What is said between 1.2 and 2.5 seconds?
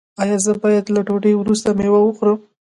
وروسته میوه وخورم؟